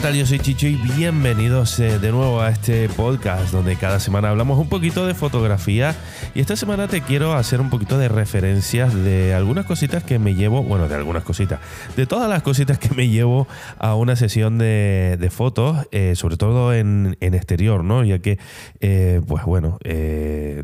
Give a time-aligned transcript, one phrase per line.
[0.00, 0.18] Hola, ¿qué tal?
[0.18, 4.58] Yo soy Chicho y bienvenidos eh, de nuevo a este podcast donde cada semana hablamos
[4.58, 5.94] un poquito de fotografía
[6.34, 10.34] y esta semana te quiero hacer un poquito de referencias de algunas cositas que me
[10.34, 11.60] llevo, bueno, de algunas cositas,
[11.96, 13.46] de todas las cositas que me llevo
[13.78, 18.02] a una sesión de, fotos, eh, sobre todo en, exterior, ¿no?
[18.02, 18.38] Ya que,
[18.80, 19.78] eh, pues bueno,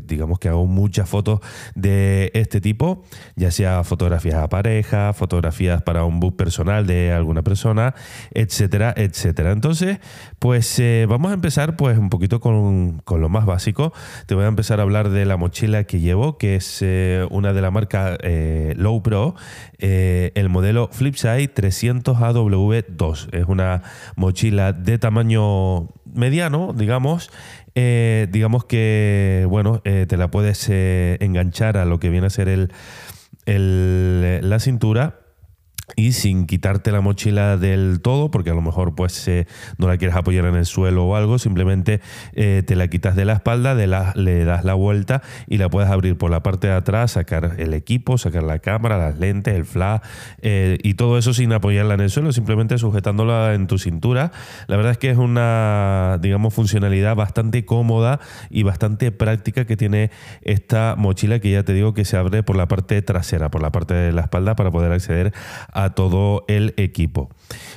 [0.07, 1.41] digamos que hago muchas fotos
[1.75, 3.03] de este tipo,
[3.35, 7.93] ya sea fotografías a pareja, fotografías para un book personal de alguna persona,
[8.33, 9.26] etcétera, etcétera.
[9.35, 9.99] Entonces,
[10.39, 13.93] pues eh, vamos a empezar pues un poquito con, lo más básico.
[14.25, 17.53] Te voy a empezar a hablar de la mochila que llevo, que es eh, una
[17.53, 19.35] de la marca eh, Low Pro,
[19.79, 23.33] el modelo Flipside 300AW2.
[23.33, 23.83] Es una
[24.15, 27.29] mochila de tamaño mediano, digamos,
[27.75, 32.71] digamos que, bueno, te la puedes enganchar a lo que viene a ser el,
[33.45, 35.26] el, la cintura
[35.95, 39.97] y sin quitarte la mochila del todo, porque a lo mejor pues eh, no la
[39.97, 42.01] quieres apoyar en el suelo o algo, simplemente
[42.33, 46.17] eh, te la quitas de la espalda, le das la vuelta y la puedes abrir
[46.17, 50.01] por la parte de atrás, sacar el equipo, sacar la cámara, las lentes, el flash
[50.41, 54.31] eh, y todo eso sin apoyarla en el suelo, simplemente sujetándola en tu cintura.
[54.67, 60.11] La verdad es que es una, digamos, funcionalidad bastante cómoda y bastante práctica que tiene
[60.41, 63.71] esta mochila que ya te digo que se abre por la parte trasera, por la
[63.71, 65.33] parte de la espalda para poder acceder
[65.93, 67.29] todo el equipo.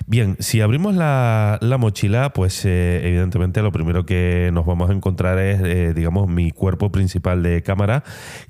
[0.07, 5.39] Bien, si abrimos la, mochila, pues eh, evidentemente lo primero que nos vamos a encontrar
[5.39, 8.03] es, eh, digamos, mi cuerpo principal de cámara,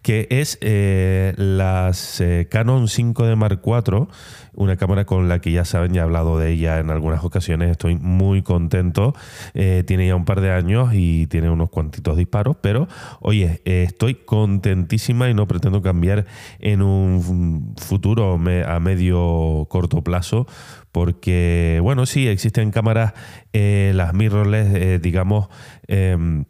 [0.02, 4.08] que es eh, las Canon 5D Mark IV
[4.54, 7.70] una cámara con la que ya saben, ya he hablado de ella en algunas ocasiones,
[7.70, 9.14] estoy muy contento,
[9.54, 12.88] eh, tiene ya un par de años y tiene unos cuantitos disparos, pero
[13.20, 16.26] oye, eh, estoy contentísima y no pretendo cambiar
[16.58, 20.46] en un futuro a medio corto plazo
[20.92, 23.12] porque, bueno, sí, existen cámaras,
[23.52, 25.48] eh, las mirrorless, digamos,
[25.86, 26.44] em,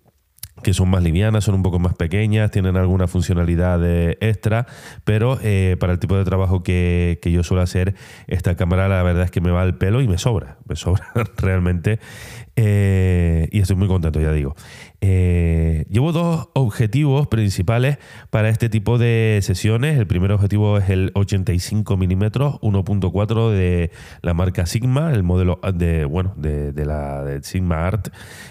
[0.63, 4.67] que son más livianas, son un poco más pequeñas, tienen alguna funcionalidad extra,
[5.05, 7.95] pero eh, para el tipo de trabajo que, yo suelo hacer,
[8.27, 11.13] esta cámara la verdad es que me va al pelo y me sobra, me sobra
[11.37, 12.01] realmente
[12.57, 14.55] eh, y estoy muy contento, ya digo.
[15.03, 19.99] Eh, llevo dos objetivos principales para este tipo de sesiones.
[19.99, 22.21] El primer objetivo es el 85 mm
[22.61, 23.91] 1.4 de
[24.21, 28.09] la marca Sigma, el modelo de, bueno, de, la de Sigma Art.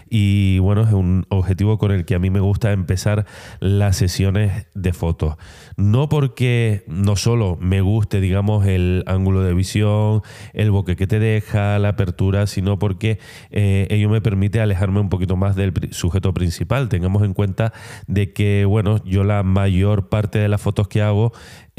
[0.10, 3.26] Y bueno, es un objetivo con el que a mí me gusta empezar
[3.60, 5.36] las sesiones de fotos.
[5.78, 10.22] No porque no solo me guste, digamos, el ángulo de visión,
[10.54, 13.20] el boque que te deja, la apertura, sino porque
[13.52, 16.89] eh, ello me permite alejarme un poquito más del sujeto principal.
[16.89, 17.72] Tengamos en cuenta
[18.07, 21.31] de que, bueno, yo la mayor parte de las fotos que hago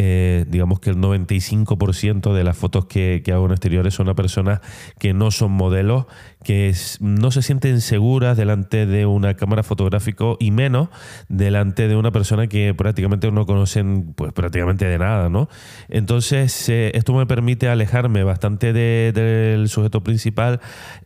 [0.03, 4.61] eh, digamos que el 95% de las fotos que, hago en exteriores son a personas
[4.99, 6.07] que no son modelos,
[6.43, 10.89] que no se sienten seguras delante de una cámara fotográfica y menos
[11.29, 15.51] delante de una persona que prácticamente no conocen pues prácticamente de nada, ¿no?
[15.91, 20.61] Entonces eh, esto me permite alejarme bastante del sujeto principal,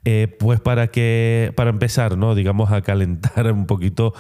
[0.04, 2.37] eh, pues para que para empezar, ¿no?
[2.37, 4.15] Digamos a calentar un poquito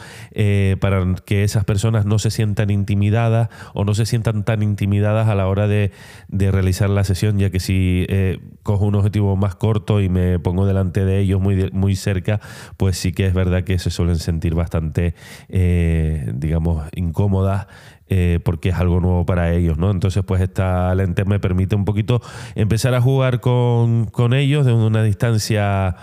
[0.80, 5.34] para que esas personas no se sientan intimidadas o no se sientan tan intimidadas a
[5.34, 5.92] la hora de,
[6.28, 10.66] realizar la sesión, ya que si eh, cojo un objetivo más corto y me pongo
[10.66, 12.40] delante de ellos muy, muy cerca,
[12.76, 15.14] pues sí que es verdad que se suelen sentir bastante,
[15.48, 17.66] eh, digamos, incómodas.
[18.06, 19.90] Eh, porque es algo nuevo para ellos, ¿no?
[19.90, 22.20] Entonces, pues esta lente me permite un poquito
[22.54, 25.96] empezar a jugar con, con ellos de una distancia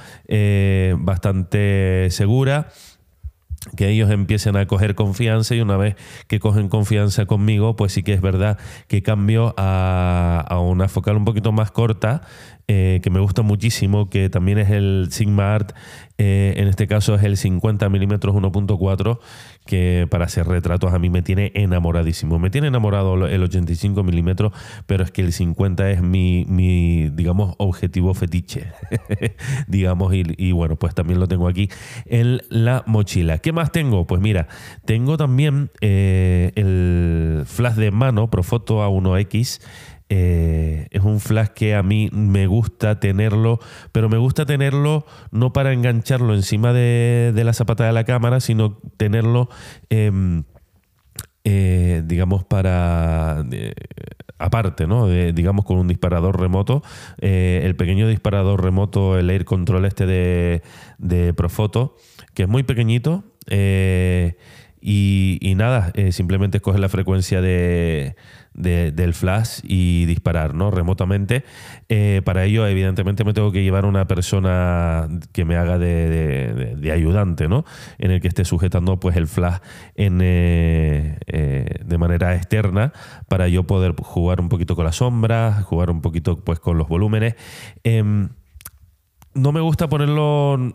[0.98, 2.70] bastante segura
[3.76, 5.96] que ellos empiecen a coger confianza y una vez
[6.28, 8.58] que cogen confianza conmigo, pues sí que es verdad
[8.88, 12.22] que cambio a, a una focal un poquito más corta
[12.74, 15.74] eh, que me gusta muchísimo, que también es el Sigma Art,
[16.18, 19.20] eh, en este caso es el 50 mm 1.4,
[19.66, 22.40] que para hacer retratos a mí me tiene enamoradísimo.
[22.40, 24.30] Me tiene enamorado el 85 mm,
[24.86, 28.72] pero es que el 50 es mi, mi digamos, objetivo fetiche,
[29.68, 31.68] digamos, y, bueno, pues también lo tengo aquí
[32.06, 33.40] en la mochila.
[33.40, 34.08] ¿Qué más tengo?
[34.08, 34.48] Pues mira,
[34.86, 39.60] tengo también eh, el flash de mano Profoto A1X,
[40.14, 43.60] eh, es un flash que a mí me gusta tenerlo,
[43.94, 48.78] pero me gusta tenerlo no para engancharlo encima de, la zapata de la cámara, sino
[48.98, 49.48] tenerlo,
[49.90, 50.44] em,
[51.46, 53.46] eh, digamos, para...
[54.38, 55.08] aparte, ¿no?
[55.08, 56.84] digamos con un disparador remoto.
[57.22, 60.62] Eh, el pequeño disparador remoto, el Air Control este de,
[60.98, 61.96] de Profoto,
[62.34, 63.24] que es muy pequeñito
[64.82, 68.16] Y, nada, eh, simplemente escoger la frecuencia de,
[68.54, 70.72] del flash y disparar ¿no?
[70.72, 71.44] remotamente.
[71.88, 77.48] Eh, para ello, evidentemente, me tengo que llevar una persona que me haga de, ayudante,
[77.48, 77.64] ¿no?
[78.00, 79.60] en el que esté sujetando pues, el flash
[79.96, 81.18] en, eh,
[81.86, 82.92] de manera externa
[83.28, 86.88] para yo poder jugar un poquito con las sombras, jugar un poquito pues, con los
[86.88, 87.36] volúmenes.
[87.84, 88.30] Em,
[89.34, 90.74] no me gusta ponerlo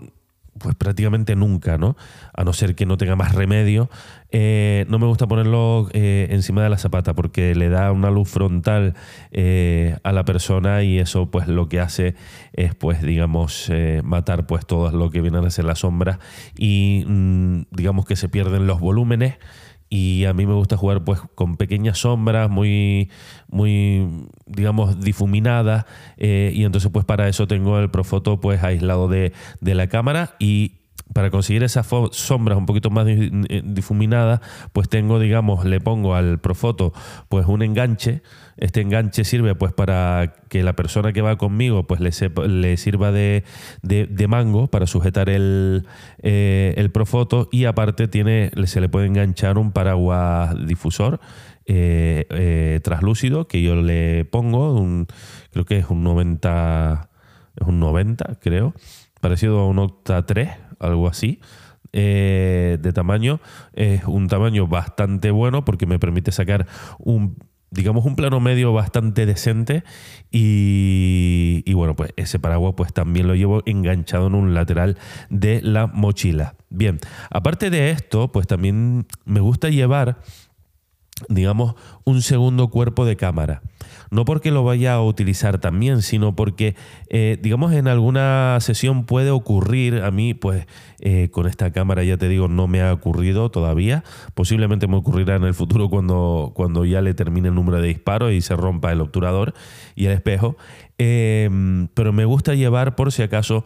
[0.59, 1.97] pues prácticamente nunca, ¿no?
[2.35, 3.91] A no ser que no tenga más remedio.
[4.31, 8.29] Eh, no me gusta ponerlo eh, encima de la zapata porque le da una luz
[8.29, 8.95] frontal
[9.31, 12.17] eh, a la persona y eso pues lo que hace
[12.53, 13.71] es pues digamos
[14.03, 16.19] matar pues todo lo que vienen a ser las sombras
[16.59, 19.37] y mm, digamos que se pierden los volúmenes
[19.97, 23.11] y a mí me gusta jugar pues con pequeñas sombras muy
[23.49, 24.07] muy
[24.45, 25.87] digamos difuminadas
[26.19, 29.33] eh, y entonces pues para eso tengo el Profoto pues aislado de,
[29.63, 34.41] de la cámara y para conseguir esas sombras un poquito más eh, difuminadas,
[34.73, 36.93] pues tengo, digamos, le pongo al Profoto
[37.29, 38.23] pues un enganche.
[38.57, 42.11] Este enganche sirve pues para que la persona que va conmigo pues le,
[42.49, 43.45] le sirva de,
[44.29, 45.87] mango para sujetar el,
[46.23, 51.21] eh, el Profoto y aparte tiene, se le puede enganchar un paraguas difusor
[51.67, 55.07] eh, traslúcido que yo le pongo, un,
[55.51, 57.09] creo que es un 90,
[57.61, 58.75] es un 90 creo,
[59.21, 61.41] parecido a un Octa 3 algo así.
[61.93, 63.41] Eh, de tamaño
[63.73, 66.67] es un tamaño bastante bueno porque me permite sacar
[66.99, 67.37] un
[67.71, 69.83] digamos un plano medio bastante decente
[70.31, 74.99] y, y, bueno pues ese paraguas pues también lo llevo enganchado en un lateral
[75.31, 76.99] de la mochila bien
[77.31, 80.19] aparte de esto pues también me gusta llevar
[81.29, 81.75] digamos
[82.05, 83.63] un segundo cuerpo de cámara.
[84.11, 86.77] No porque lo vaya a utilizar también, sino porque,
[87.09, 90.67] eh, digamos, en alguna sesión puede ocurrir, a mí, pues,
[91.01, 94.05] eh, con esta cámara, ya te digo, no me ha ocurrido todavía,
[94.35, 98.33] posiblemente me ocurrirá en el futuro cuando, cuando ya le termine el número de disparos
[98.33, 99.55] y se rompa el obturador
[99.97, 100.57] y el espejo,
[100.99, 101.51] eh,
[101.95, 103.65] pero me gusta llevar, por si acaso,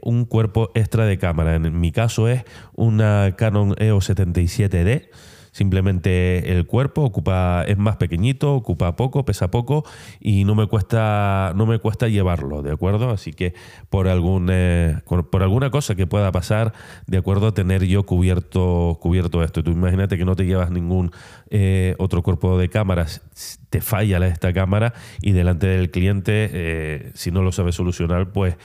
[0.00, 1.56] un cuerpo extra de cámara.
[1.56, 2.44] En mi caso es
[2.76, 5.08] una Canon EOS 77D
[5.56, 9.86] Simplemente el cuerpo ocupa, es más pequeñito, ocupa poco, pesa poco
[10.20, 13.08] y no me cuesta, no me cuesta llevarlo, ¿de acuerdo?
[13.08, 13.54] Así que
[13.88, 16.74] por, algún, eh, por alguna cosa que pueda pasar,
[17.06, 19.64] de acuerdo, tener yo cubierto, cubierto esto.
[19.64, 21.10] Tú imagínate que no te llevas ningún
[21.48, 23.22] eh, otro cuerpo de cámaras,
[23.70, 28.56] te falla esta cámara y delante del cliente, eh, si no lo sabes solucionar, pues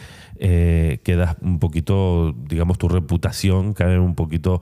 [0.44, 4.62] eh, quedas un poquito, digamos, tu reputación cae un poquito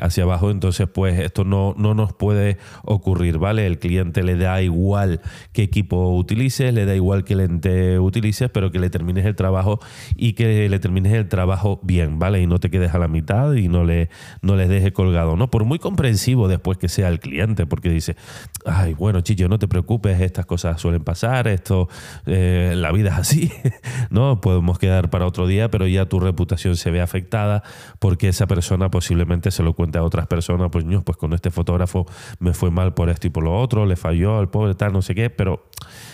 [0.00, 0.50] hacia abajo.
[0.50, 3.66] Entonces, pues esto no, no nos puede ocurrir, ¿vale?
[3.66, 5.20] El cliente le da igual
[5.52, 9.78] qué equipo utilices, le da igual qué lente utilices, pero que le termines el trabajo
[10.16, 12.40] y que le termines el trabajo bien, ¿vale?
[12.40, 14.08] Y no te quedes a la mitad y no le
[14.40, 15.50] no les dejes colgado, ¿no?
[15.50, 18.16] Por muy comprensivo después que sea el cliente, porque dice,
[18.64, 21.88] ay, bueno, Chillo, no te preocupes, estas cosas suelen pasar, esto,
[22.26, 23.52] eh, la vida es así,
[24.10, 24.40] ¿no?
[24.40, 27.62] Podemos quedar para otro día, pero ya tu reputación se ve afectada
[27.98, 32.06] porque esa persona posiblemente se lo cuente a otras personas, pues, pues con este fotógrafo
[32.38, 35.02] me fue mal por esto y por lo otro, le falló al pobre tal, no
[35.02, 35.66] sé qué, pero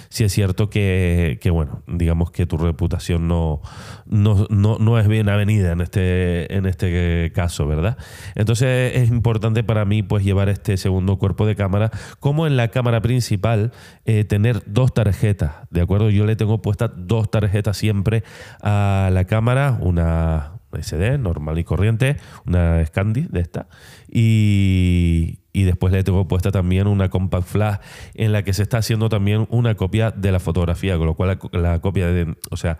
[0.08, 3.60] sí es cierto que, bueno, digamos que tu reputación no,
[4.06, 7.98] no, no, es bien avenida en este, en este caso, ¿verdad?
[8.34, 12.68] Entonces es importante para mí pues llevar este segundo cuerpo de cámara, como en la
[12.68, 13.72] cámara principal,
[14.06, 16.08] eh, tener dos tarjetas, ¿de acuerdo?
[16.08, 18.24] Yo le tengo puestas dos tarjetas siempre
[18.62, 22.16] a la cámara, una SD normal y corriente,
[22.46, 23.66] una Scandi de esta,
[24.10, 27.76] y, y después le tengo puesta también una compact flash
[28.14, 31.38] en la que se está haciendo también una copia de la fotografía, con lo cual
[31.52, 32.78] la, copia de, o sea,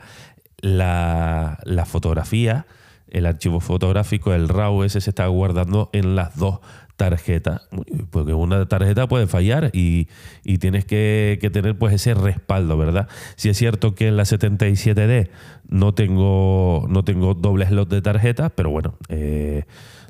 [0.63, 2.67] la, la, fotografía,
[3.11, 6.61] el archivo fotográfico, el RAW ese se está guardando en las dos
[6.99, 7.63] tarjetas,
[8.11, 10.09] porque una tarjeta puede fallar y,
[10.43, 13.09] y tienes que, tener pues ese respaldo, ¿verdad?
[13.37, 15.31] Si es cierto que en la 77D
[15.69, 19.65] no tengo, no tengo doble slot de tarjetas, pero bueno, eh,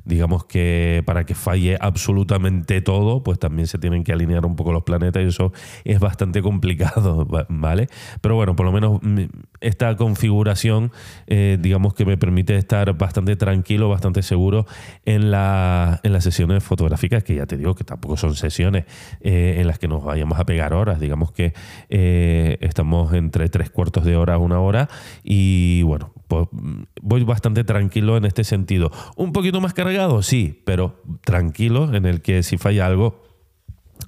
[0.09, 4.73] digamos que para que falle absolutamente todo, pues también se tienen que alinear un poco
[4.73, 5.53] los planetas y eso
[5.85, 7.87] es bastante complicado, ¿vale?
[8.19, 9.25] Pero bueno, por lo menos mm,
[9.61, 10.91] esta configuración,
[11.27, 14.65] eh, digamos que me permite estar bastante tranquilo, bastante seguro
[15.05, 18.85] en, la, en las sesiones fotográficas, que ya te digo que tampoco son sesiones
[19.21, 21.53] eh, en las que nos vayamos a pegar horas, digamos que
[21.89, 24.89] eh, estamos entre tres cuartos de hora a una hora
[25.23, 26.47] y bueno, pues
[27.01, 28.91] voy bastante tranquilo en este sentido.
[29.17, 33.23] Un poquito más cargado, sí, pero tranquilo en el que si falla algo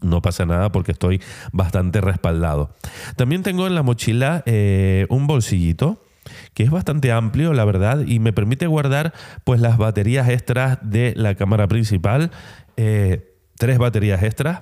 [0.01, 1.19] no pasa nada porque estoy
[1.51, 2.73] bastante respaldado.
[3.17, 6.01] También tengo en la mochila eh, un bolsillito
[6.53, 9.13] que es bastante amplio, la verdad, y me permite guardar
[9.43, 12.29] pues las baterías extras de la cámara principal.
[12.77, 14.61] Eh, tres baterías extras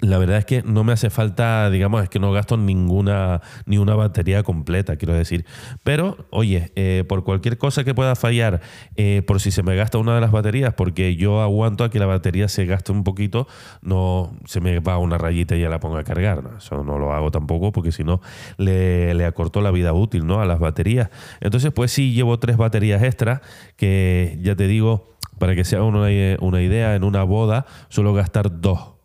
[0.00, 3.78] la verdad es que no me hace falta, digamos, es que no gasto ninguna ni
[3.78, 5.44] una batería completa, quiero decir.
[5.82, 8.60] Pero, oye, eh, por cualquier cosa que pueda fallar,
[8.96, 11.98] eh, por si se me gasta una de las baterías, porque yo aguanto a que
[11.98, 13.46] la batería se gaste un poquito,
[13.82, 16.42] no se me va una rayita y ya la pongo a cargar.
[16.58, 18.20] Eso no lo hago tampoco, porque si no,
[18.56, 20.40] le, le acorto la vida útil ¿no?
[20.40, 21.10] a las baterías.
[21.40, 23.40] Entonces, pues sí, llevo tres baterías extras,
[23.76, 26.08] que ya te digo, para que sea una,
[26.40, 28.99] una idea, en una boda suelo gastar dos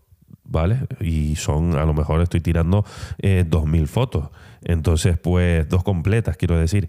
[0.56, 0.80] ¿vale?
[1.02, 2.86] Y son, a lo mejor estoy tirando
[3.20, 4.30] eh, 2.000 fotos.
[4.64, 6.88] Entonces, pues, dos completas, quiero decir.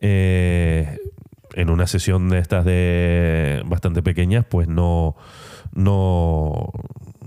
[0.00, 0.98] Eh,
[1.54, 5.16] en una sesión de estas de bastante pequeñas, pues no,
[5.72, 6.70] no,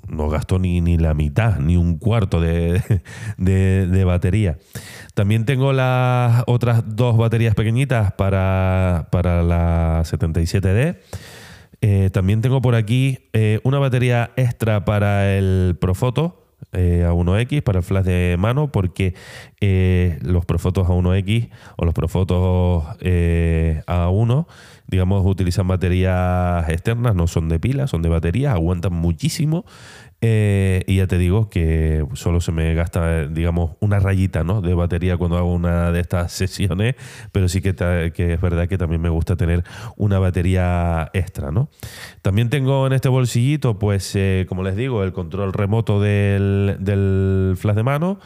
[0.07, 2.83] no gasto ni, ni la mitad, ni un cuarto de,
[3.37, 4.59] de, de, batería.
[5.15, 10.97] También tengo las otras dos baterías pequeñitas para, para la 77D
[11.81, 17.79] eh, también tengo por aquí eh, una batería extra para el Profoto eh, A1X, para
[17.79, 19.13] el flash de mano, porque
[20.21, 24.47] los Profotos A1X o los Profotos A1,
[24.87, 29.65] digamos, utilizan baterías externas, no son de pilas, son de baterías, aguantan muchísimo
[30.21, 34.61] eh, y ya te digo que solo se me gasta, digamos, una rayita ¿no?
[34.61, 36.95] de batería cuando hago una de estas sesiones,
[37.31, 39.63] pero sí que, es verdad que también me gusta tener
[39.95, 41.51] una batería extra.
[41.51, 41.69] ¿no?
[42.21, 47.55] También tengo en este bolsillito, pues, eh, como les digo, el control remoto del, del
[47.57, 48.19] flash de mano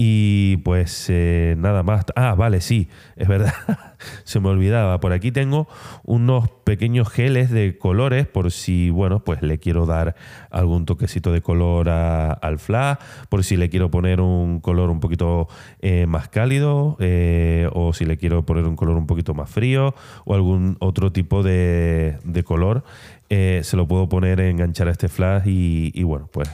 [0.00, 2.04] y pues eh, nada más.
[2.14, 3.52] Ah, vale, sí, es verdad.
[4.22, 5.00] Se me olvidaba.
[5.00, 5.66] Por aquí tengo
[6.04, 10.14] unos pequeños geles de colores por si, bueno, pues le quiero dar
[10.50, 15.48] algún toquecito de color al flash, por si le quiero poner un color un poquito
[15.80, 19.96] eh, más cálido, eh, o si le quiero poner un color un poquito más frío,
[20.24, 22.84] o algún otro tipo de, color.
[23.28, 26.48] se lo puedo poner, enganchar a este flash y, y bueno, pues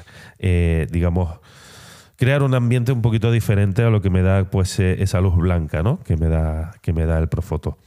[0.91, 1.29] digamos
[2.17, 5.37] crear un ambiente un poquito diferente a lo que me da pues eh, esa luz
[5.37, 6.01] blanca ¿no?
[6.05, 7.79] que, me da, que me da el Profoto.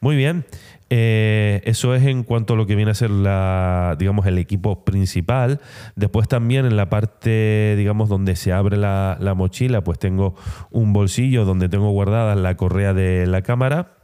[0.00, 0.44] Muy bien,
[0.90, 4.84] eh, eso es en cuanto a lo que viene a ser la, digamos, el equipo
[4.84, 5.60] principal.
[5.96, 10.34] Después también en la parte, digamos, donde se abre la, la mochila, pues tengo
[10.70, 13.98] un bolsillo donde tengo guardada la correa de la cámara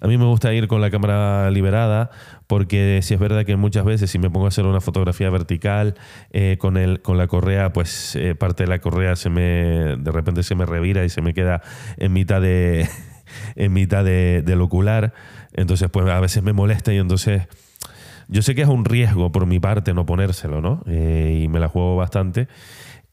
[0.00, 2.10] a mí me gusta ir con la cámara liberada
[2.48, 5.94] porque si es verdad que muchas veces si me pongo a hacer una fotografía vertical
[6.30, 10.10] eh, con, el, con la correa, pues eh, parte de la correa se me, de
[10.10, 11.60] repente se me revira y se me queda
[11.98, 12.88] en mitad de,
[13.54, 15.12] en mitad de, del ocular.
[15.52, 17.46] Entonces, pues a veces me molesta y entonces...
[18.30, 20.82] Yo sé que es un riesgo por mi parte no ponérselo, ¿no?
[20.86, 22.46] Eh, y me la juego bastante.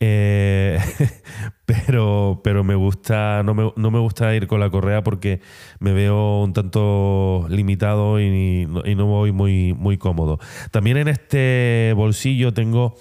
[0.08, 0.80] Eh,
[1.66, 5.42] pero, pero me gusta, no me, no me, gusta ir con la correa porque
[5.80, 10.40] me veo un tanto limitado y, y no voy muy, muy cómodo.
[10.70, 12.96] También en este bolsillo tengo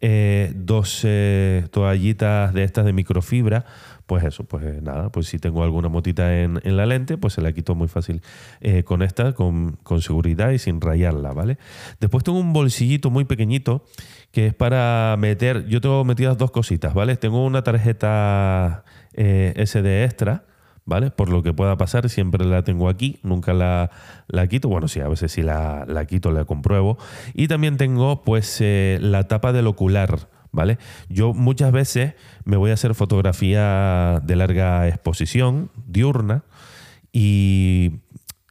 [0.00, 3.64] eh, dos eh, toallitas de estas de microfibra
[4.06, 7.52] pues eso, pues nada, pues si tengo alguna motita en, la lente, pues se la
[7.52, 8.22] quito muy fácil
[8.60, 11.58] eh, con esta, con, seguridad y sin rayarla, ¿vale?
[12.00, 13.84] Después tengo un bolsillito muy pequeñito
[14.30, 17.16] que es para meter, yo tengo metidas dos cositas, ¿vale?
[17.16, 20.44] Tengo una tarjeta eh, SD extra,
[20.86, 21.10] ¿vale?
[21.10, 23.90] Por lo que pueda pasar, siempre la tengo aquí, nunca la,
[24.28, 24.68] la quito.
[24.68, 26.96] Bueno, sí, a veces si la, la quito, la compruebo.
[27.34, 30.78] Y también tengo, pues, eh, la tapa del ocular, ¿vale?
[31.08, 32.14] Yo muchas veces
[32.44, 36.44] me voy a hacer fotografía de larga exposición, diurna,
[37.12, 38.00] y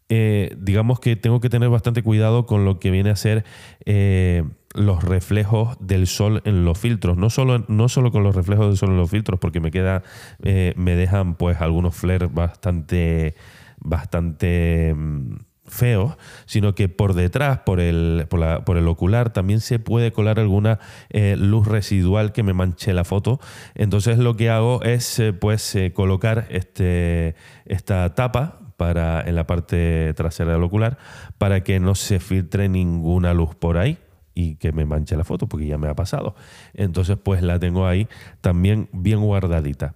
[0.10, 3.46] eh, digamos que tengo que tener bastante cuidado con lo que viene a ser
[3.86, 4.44] eh,
[4.76, 7.18] los reflejos del sol en los filtros.
[7.18, 10.04] No solo, no solo con los reflejos del sol en los filtros, porque me queda,
[10.44, 13.36] eh, me dejan pues algunos flares bastante,
[13.80, 20.12] bastante mm, feos, sino que por detrás, por el, por, el ocular, también se puede
[20.12, 20.80] colar alguna
[21.10, 23.40] eh, luz residual que me manche la foto.
[23.74, 30.14] Entonces lo que hago es eh, pues colocar este, esta tapa para, en la parte
[30.16, 30.98] trasera del ocular
[31.38, 33.98] para que no se filtre ninguna luz por ahí
[34.36, 36.36] y que me manche la foto, porque ya me ha pasado.
[36.76, 38.08] Entonces pues la tengo ahí
[38.42, 39.96] también bien guardadita.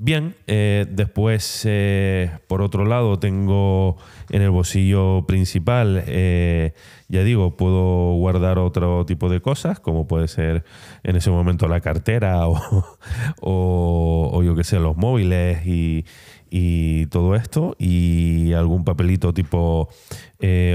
[0.00, 3.96] Bien, eh, después, eh, por otro lado, tengo
[4.30, 6.72] en el bolsillo principal, eh,
[7.08, 10.62] ya digo, puedo guardar otro tipo de cosas, como puede ser
[11.02, 12.94] en ese momento la cartera o,
[13.40, 16.04] o, yo qué sé, los móviles y,
[16.50, 19.88] y, todo esto, y algún papelito tipo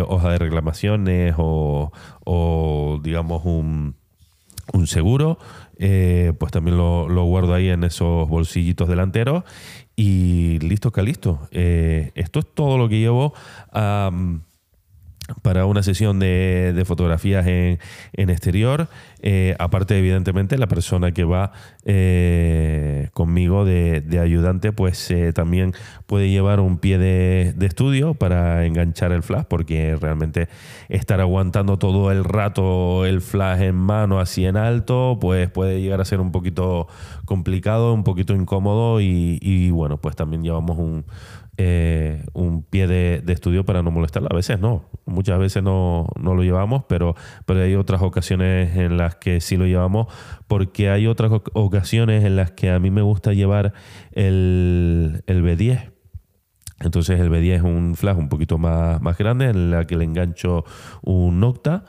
[0.07, 3.95] hoja de reclamaciones o, digamos, un
[4.71, 5.37] un seguro,
[5.77, 9.43] eh, pues también lo, guardo ahí en esos bolsillitos delanteros
[9.95, 11.47] y listo que listo.
[11.51, 13.33] Eh, esto es todo lo que llevo
[15.41, 17.79] para una sesión de, fotografías en,
[18.13, 18.87] exterior.
[19.21, 21.51] Eh, aparte, evidentemente, la persona que va
[21.85, 25.73] eh, conmigo de, ayudante, pues eh, también
[26.05, 30.49] puede llevar un pie de, estudio para enganchar el flash, porque realmente
[30.89, 36.01] estar aguantando todo el rato el flash en mano así en alto, pues puede llegar
[36.01, 36.87] a ser un poquito
[37.25, 41.05] complicado, un poquito incómodo y bueno, pues también llevamos un
[41.57, 44.29] eh, un pie de, estudio para no molestarla.
[44.31, 49.15] A veces no, muchas veces no, lo llevamos, pero, pero hay otras ocasiones en las
[49.15, 50.07] que sí lo llevamos,
[50.47, 53.73] porque hay otras ocasiones en las que a mí me gusta llevar
[54.11, 55.91] el, el B10.
[56.79, 60.03] Entonces el B10 es un flash un poquito más, más grande en la que le
[60.03, 60.65] engancho
[61.01, 61.85] un Nocta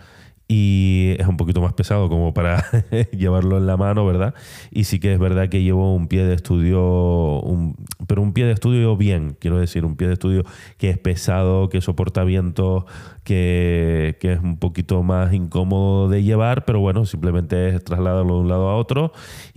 [0.46, 2.64] y es un poquito más pesado como para
[3.12, 4.34] llevarlo en la mano, ¿verdad?
[4.70, 7.42] Y sí que es verdad que llevo un pie de estudio,
[8.06, 10.44] pero un pie de estudio bien, quiero decir, un pie de estudio
[10.76, 12.84] que es pesado, que soporta vientos,
[13.24, 18.40] que, que, es un poquito más incómodo de llevar, pero bueno, simplemente es trasladarlo de
[18.40, 19.12] un lado a otro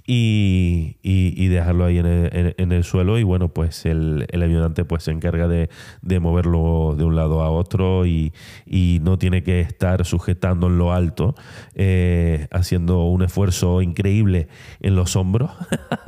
[0.09, 4.85] y, y, dejarlo ahí en el, en, el, suelo y bueno, pues el, el ayudante
[4.85, 5.69] pues se encarga de,
[6.01, 8.31] de, moverlo de un lado a otro y,
[8.65, 11.35] y, no tiene que estar sujetando en lo alto,
[11.75, 14.47] eh, haciendo un esfuerzo increíble
[14.79, 15.51] en los hombros.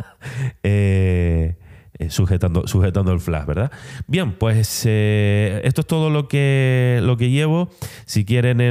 [0.64, 1.58] eh,
[1.94, 3.72] eh, sujetando, sujetando el flash, ¿verdad?
[4.08, 7.70] Bien, pues esto es todo lo que, lo que llevo.
[8.06, 8.62] Si quieren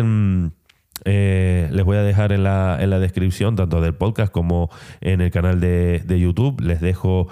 [1.05, 5.21] eh, les voy a dejar en la, en la, descripción, tanto del podcast como en
[5.21, 7.29] el canal de, YouTube, les dejo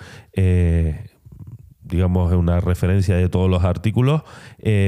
[1.83, 4.23] digamos, una referencia de todos los artículos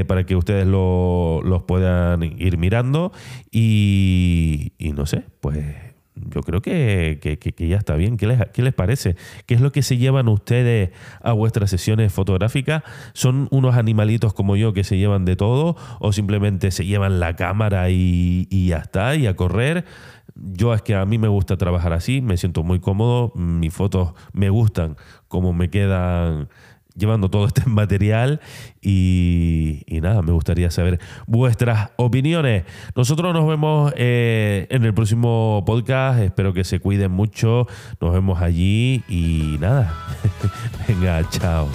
[0.06, 3.12] para que ustedes los puedan ir mirando.
[3.50, 5.87] Y no sé, pues
[6.30, 8.16] yo creo que, ya está bien.
[8.16, 9.16] ¿Qué les, ¿Qué les, parece?
[9.46, 10.90] ¿Qué es lo que se llevan ustedes
[11.22, 12.82] a vuestras sesiones fotográficas?
[13.12, 17.36] ¿Son unos animalitos como yo que se llevan de todo o simplemente se llevan la
[17.36, 19.84] cámara y, y ya está, y a correr?
[20.34, 24.12] Yo es que a mí me gusta trabajar así, me siento muy cómodo, mis fotos
[24.32, 26.48] me gustan como me quedan
[26.98, 28.40] llevando todo este material
[28.80, 32.64] y, nada, me gustaría saber vuestras opiniones.
[32.94, 37.66] Nosotros nos vemos eh, en el próximo podcast, espero que se cuiden mucho,
[38.00, 39.94] nos vemos allí y nada,
[40.88, 41.68] venga, chao.